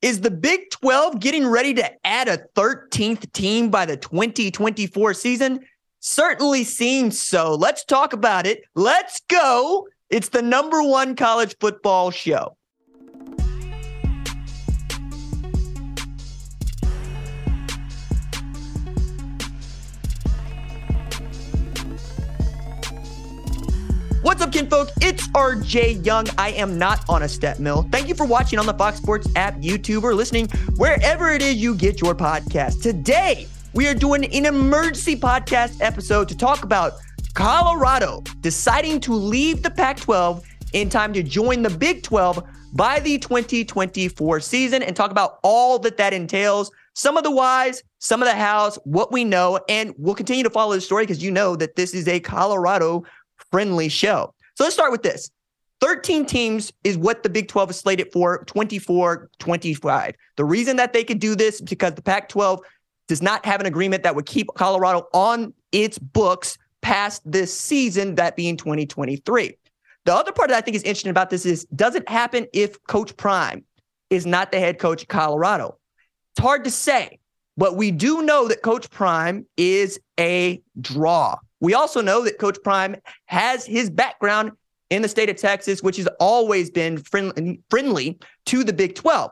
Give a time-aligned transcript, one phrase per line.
[0.00, 5.60] Is the Big 12 getting ready to add a 13th team by the 2024 season?
[6.00, 7.54] Certainly seems so.
[7.54, 8.62] Let's talk about it.
[8.76, 9.88] Let's go.
[10.08, 12.57] It's the number one college football show.
[24.28, 24.90] What's up, kinfolk?
[25.00, 26.26] It's RJ Young.
[26.36, 27.88] I am not on a step mill.
[27.90, 31.54] Thank you for watching on the Fox Sports app, YouTube, or listening wherever it is
[31.54, 32.82] you get your podcast.
[32.82, 36.92] Today, we are doing an emergency podcast episode to talk about
[37.32, 40.44] Colorado deciding to leave the Pac 12
[40.74, 42.44] in time to join the Big 12
[42.74, 46.70] by the 2024 season and talk about all that that entails.
[46.92, 50.50] Some of the whys, some of the hows, what we know, and we'll continue to
[50.50, 53.04] follow the story because you know that this is a Colorado
[53.50, 54.34] friendly show.
[54.54, 55.30] So let's start with this.
[55.80, 60.14] 13 teams is what the Big 12 is slated for 24 25.
[60.36, 62.60] The reason that they could do this is because the Pac 12
[63.06, 68.16] does not have an agreement that would keep Colorado on its books past this season,
[68.16, 69.56] that being 2023.
[70.04, 72.82] The other part that I think is interesting about this is does it happen if
[72.84, 73.64] Coach Prime
[74.10, 75.78] is not the head coach of Colorado?
[76.32, 77.18] It's hard to say,
[77.56, 81.36] but we do know that Coach Prime is a draw.
[81.60, 84.52] We also know that Coach Prime has his background
[84.90, 89.30] in the state of Texas, which has always been friendly, friendly to the Big 12.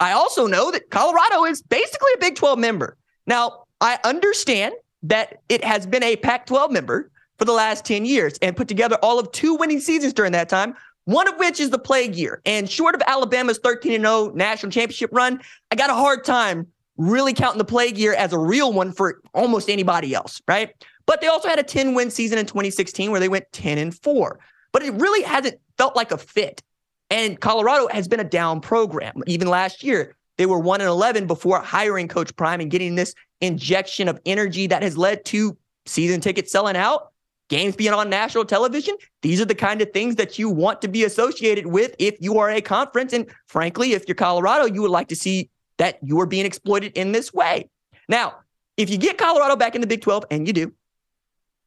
[0.00, 2.96] I also know that Colorado is basically a Big 12 member.
[3.26, 8.04] Now, I understand that it has been a Pac 12 member for the last 10
[8.04, 10.74] years and put together all of two winning seasons during that time,
[11.04, 12.40] one of which is the plague year.
[12.46, 15.40] And short of Alabama's 13 0 national championship run,
[15.70, 19.20] I got a hard time really counting the plague year as a real one for
[19.34, 20.70] almost anybody else, right?
[21.06, 23.94] But they also had a 10 win season in 2016 where they went 10 and
[23.94, 24.38] 4.
[24.72, 26.62] But it really hasn't felt like a fit.
[27.10, 29.22] And Colorado has been a down program.
[29.26, 33.14] Even last year, they were 1 and 11 before hiring Coach Prime and getting this
[33.40, 37.12] injection of energy that has led to season tickets selling out,
[37.48, 38.96] games being on national television.
[39.20, 42.38] These are the kind of things that you want to be associated with if you
[42.38, 43.12] are a conference.
[43.12, 46.92] And frankly, if you're Colorado, you would like to see that you are being exploited
[46.96, 47.68] in this way.
[48.08, 48.36] Now,
[48.76, 50.72] if you get Colorado back in the Big 12, and you do,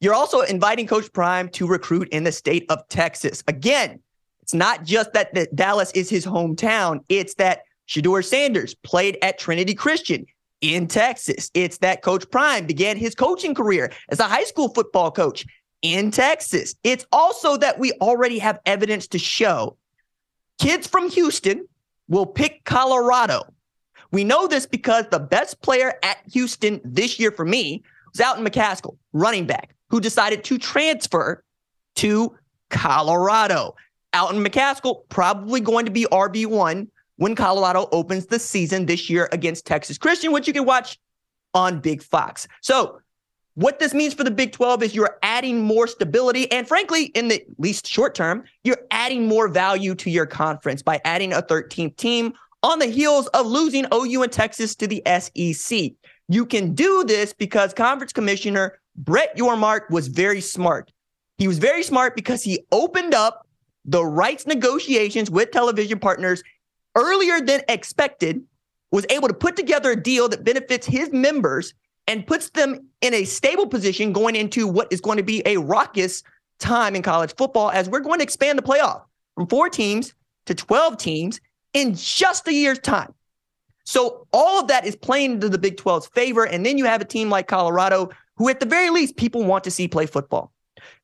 [0.00, 3.42] you're also inviting Coach Prime to recruit in the state of Texas.
[3.48, 4.00] Again,
[4.42, 7.00] it's not just that the Dallas is his hometown.
[7.08, 10.26] It's that Shedeur Sanders played at Trinity Christian
[10.60, 11.50] in Texas.
[11.54, 15.46] It's that Coach Prime began his coaching career as a high school football coach
[15.82, 16.74] in Texas.
[16.82, 19.76] It's also that we already have evidence to show
[20.58, 21.66] kids from Houston
[22.08, 23.42] will pick Colorado.
[24.10, 28.44] We know this because the best player at Houston this year for me was Alton
[28.44, 31.42] McCaskill, running back, who decided to transfer
[31.96, 32.36] to
[32.70, 33.74] Colorado.
[34.14, 39.66] Alton McCaskill probably going to be RB1 when Colorado opens the season this year against
[39.66, 40.98] Texas Christian, which you can watch
[41.54, 42.46] on Big Fox.
[42.60, 43.00] So,
[43.54, 46.50] what this means for the Big 12 is you're adding more stability.
[46.52, 51.00] And frankly, in the least short term, you're adding more value to your conference by
[51.06, 55.92] adding a 13th team on the heels of losing OU and Texas to the SEC.
[56.28, 60.92] You can do this because Conference Commissioner Brett Yormark was very smart.
[61.38, 63.46] He was very smart because he opened up
[63.84, 66.42] the rights negotiations with television partners
[66.96, 68.42] earlier than expected,
[68.90, 71.74] was able to put together a deal that benefits his members
[72.06, 75.56] and puts them in a stable position going into what is going to be a
[75.58, 76.22] raucous
[76.58, 79.02] time in college football as we're going to expand the playoff
[79.34, 80.14] from four teams
[80.46, 81.40] to 12 teams
[81.74, 83.12] in just a year's time.
[83.84, 86.44] So all of that is playing into the Big 12's favor.
[86.44, 89.64] And then you have a team like Colorado, who at the very least people want
[89.64, 90.52] to see play football.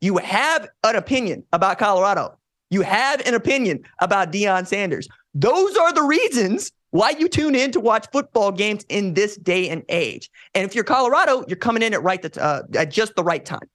[0.00, 2.36] You have an opinion about Colorado.
[2.70, 5.08] You have an opinion about Deion Sanders.
[5.34, 9.68] Those are the reasons why you tune in to watch football games in this day
[9.68, 10.30] and age.
[10.54, 13.44] And if you're Colorado, you're coming in at right the, uh, at just the right
[13.44, 13.68] time.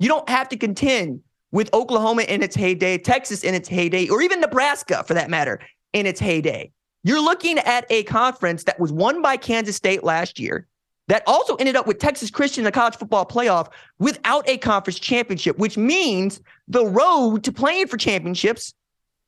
[0.00, 1.20] You don't have to contend
[1.52, 5.60] with Oklahoma in its heyday, Texas in its heyday, or even Nebraska for that matter
[5.92, 6.72] in its heyday.
[7.04, 10.66] You're looking at a conference that was won by Kansas State last year,
[11.08, 13.68] that also ended up with Texas Christian in the college football playoff
[13.98, 18.74] without a conference championship, which means the road to playing for championships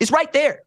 [0.00, 0.62] is right there.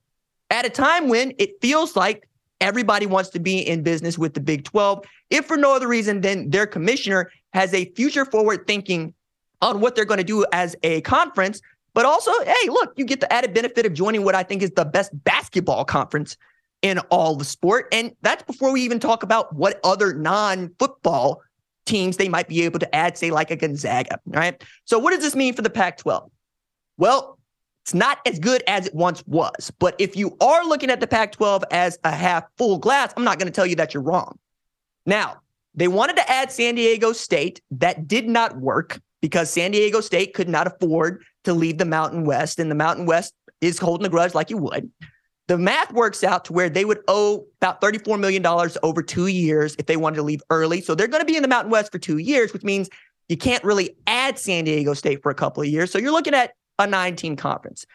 [0.52, 2.28] at a time when it feels like
[2.60, 6.22] everybody wants to be in business with the Big 12, if for no other reason
[6.22, 9.14] than their commissioner has a future forward thinking
[9.62, 11.62] on what they're going to do as a conference.
[11.94, 14.72] But also, hey, look, you get the added benefit of joining what I think is
[14.72, 16.38] the best basketball conference
[16.82, 17.88] in all the sport.
[17.92, 21.42] And that's before we even talk about what other non football
[21.86, 24.20] teams they might be able to add, say, like a Gonzaga.
[24.26, 24.64] Right.
[24.86, 26.30] So, what does this mean for the Pac 12?
[26.98, 27.38] Well,
[27.84, 29.72] it's not as good as it once was.
[29.80, 33.24] But if you are looking at the Pac 12 as a half full glass, I'm
[33.24, 34.38] not going to tell you that you're wrong.
[35.06, 35.40] Now,
[35.74, 37.62] they wanted to add San Diego State.
[37.72, 42.26] That did not work because San Diego State could not afford to leave the Mountain
[42.26, 44.90] West, and the Mountain West is holding a grudge like you would.
[45.50, 48.46] The math works out to where they would owe about $34 million
[48.84, 50.80] over two years if they wanted to leave early.
[50.80, 52.88] So they're going to be in the Mountain West for two years, which means
[53.30, 55.90] you can't really add San Diego State for a couple of years.
[55.90, 57.88] So you're looking at a 19 conference.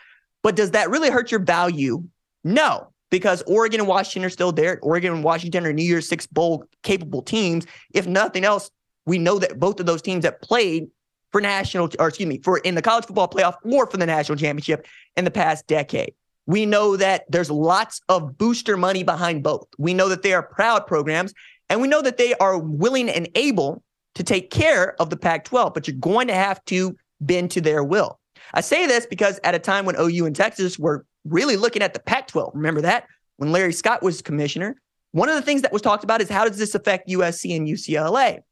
[0.43, 2.03] But does that really hurt your value?
[2.43, 4.81] No, because Oregon and Washington are still there.
[4.83, 7.67] Oregon and Washington are New Year's Six Bowl capable teams.
[7.95, 8.69] If nothing else,
[9.07, 10.89] we know that both of those teams have played
[11.31, 14.39] for national, or excuse me, for in the college football playoff or for the national
[14.39, 16.15] championship in the past decade.
[16.47, 19.67] We know that there's lots of booster money behind both.
[19.79, 21.33] We know that they are proud programs,
[21.69, 23.83] and we know that they are willing and able
[24.15, 27.61] to take care of the Pac 12, but you're going to have to bend to
[27.61, 28.21] their will.
[28.53, 31.95] I say this because at a time when OU and Texas were really looking at
[31.95, 33.07] the Pac 12, remember that
[33.39, 34.77] when Larry Scott was commissioner,
[35.13, 37.67] one of the things that was talked about is how does this affect USC and
[37.67, 38.43] UCLA?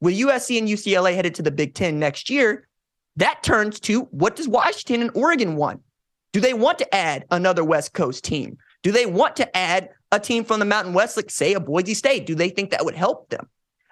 [0.00, 2.66] with USC and UCLA headed to the Big Ten next year,
[3.16, 5.82] that turns to what does Washington and Oregon want?
[6.32, 8.58] Do they want to add another West Coast team?
[8.82, 11.94] Do they want to add a team from the Mountain West, like say a Boise
[11.94, 12.26] State?
[12.26, 13.48] Do they think that would help them?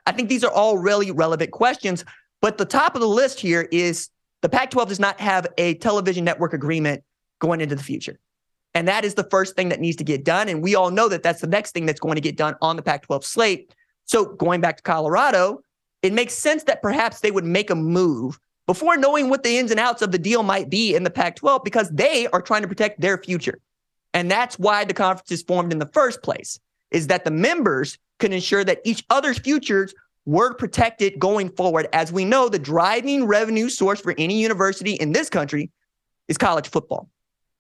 [0.07, 2.05] I think these are all really relevant questions.
[2.41, 4.09] But the top of the list here is
[4.43, 7.03] the Pac 12 does not have a television network agreement
[7.41, 8.19] going into the future.
[8.75, 10.49] And that is the first thing that needs to get done.
[10.49, 12.77] And we all know that that's the next thing that's going to get done on
[12.77, 13.75] the Pac 12 slate.
[14.05, 15.63] So going back to Colorado,
[16.03, 18.39] it makes sense that perhaps they would make a move
[18.69, 21.37] before knowing what the ins and outs of the deal might be in the Pac
[21.37, 23.61] 12 because they are trying to protect their future.
[24.13, 26.61] And that's why the conference is formed in the first place,
[26.91, 29.95] is that the members can ensure that each other's futures
[30.27, 31.89] were protected going forward.
[31.95, 35.71] As we know, the driving revenue source for any university in this country
[36.29, 37.09] is college football.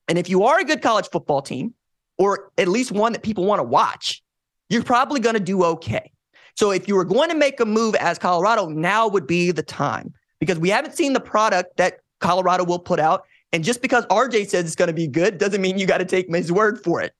[0.08, 1.72] And if you are a good college football team,
[2.18, 4.22] or at least one that people want to watch,
[4.68, 6.12] you're probably going to do okay.
[6.54, 9.62] So if you were going to make a move as Colorado, now would be the
[9.62, 13.24] time because we haven't seen the product that Colorado will put out.
[13.52, 16.04] And just because RJ says it's going to be good doesn't mean you got to
[16.04, 17.12] take his word for it.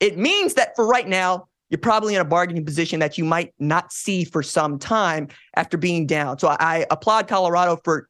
[0.00, 3.52] It means that for right now, you're probably in a bargaining position that you might
[3.58, 6.38] not see for some time after being down.
[6.38, 8.08] So I applaud Colorado for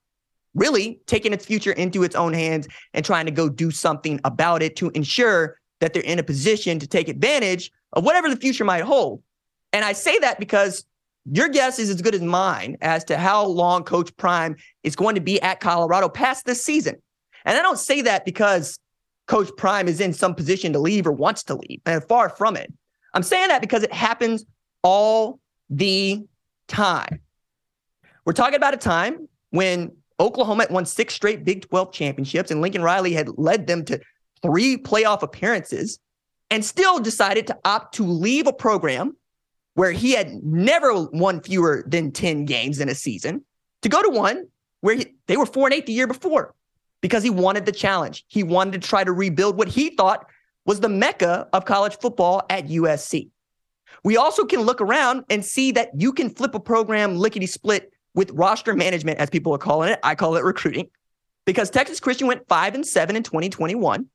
[0.55, 4.63] really taking its future into its own hands and trying to go do something about
[4.63, 8.65] it to ensure that they're in a position to take advantage of whatever the future
[8.65, 9.23] might hold.
[9.73, 10.85] And I say that because
[11.31, 15.15] your guess is as good as mine as to how long Coach Prime is going
[15.15, 16.97] to be at Colorado past this season.
[17.45, 18.79] And I don't say that because
[19.27, 22.57] Coach Prime is in some position to leave or wants to leave, and far from
[22.57, 22.73] it.
[23.15, 24.45] I'm saying that because it happens
[24.83, 25.39] all
[25.71, 26.23] the
[26.69, 27.21] time.
[28.25, 32.61] We're talking about a time when Oklahoma had won six straight Big 12 championships and
[32.61, 34.01] Lincoln Riley had led them to
[34.43, 35.99] three playoff appearances
[36.51, 39.17] and still decided to opt to leave a program
[39.75, 43.45] where he had never won fewer than 10 games in a season
[43.83, 44.47] to go to one
[44.81, 46.55] where he, they were four and eight the year before
[47.01, 48.25] because he wanted the challenge.
[48.29, 50.27] He wanted to try to rebuild what he thought
[50.65, 53.31] was the mecca of college football at USC.
[54.03, 57.93] We also can look around and see that you can flip a program lickety split
[58.15, 59.99] with roster management, as people are calling it.
[60.03, 60.89] I call it recruiting
[61.47, 64.07] because Texas Christian went five and seven in 2021,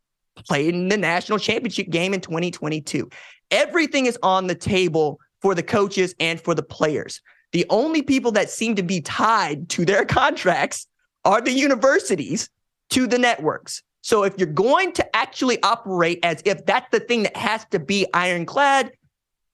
[0.48, 3.10] played in the national championship game in 2022.
[3.52, 7.22] Everything is on the table for the coaches and for the players.
[7.52, 10.88] The only people that seem to be tied to their contracts
[11.26, 12.50] are the universities
[12.92, 13.84] to the networks.
[14.02, 17.80] So if you're going to actually operate as if that's the thing that has to
[17.80, 18.92] be ironclad,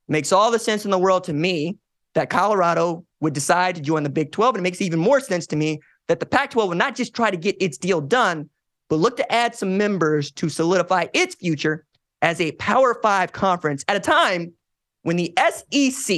[0.07, 1.77] makes all the sense in the world to me
[2.13, 4.55] that Colorado would decide to join the Big 12.
[4.55, 7.15] And it makes even more sense to me that the Pac 12 would not just
[7.15, 8.49] try to get its deal done,
[8.87, 11.85] but look to add some members to solidify its future
[12.21, 14.53] as a Power Five conference at a time
[15.05, 16.17] when the SEC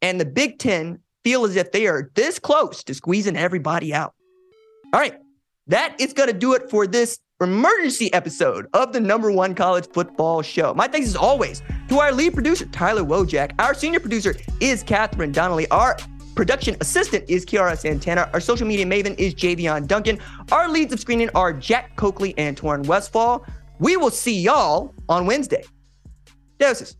[0.00, 4.14] and the Big Ten feel as if they are this close to squeezing everybody out.
[4.92, 5.18] All right,
[5.66, 9.88] that is going to do it for this emergency episode of the number one college
[9.92, 10.72] football show.
[10.74, 13.50] My thanks as always to our lead producer, Tyler Wojak.
[13.58, 15.66] Our senior producer is Catherine Donnelly.
[15.70, 15.96] Our
[16.36, 18.30] production assistant is Kiara Santana.
[18.32, 20.20] Our social media maven is Javion Duncan.
[20.52, 23.44] Our leads of screening are Jack Coakley and Torrin Westfall.
[23.80, 25.64] We will see y'all on Wednesday.
[26.60, 26.96] Doses.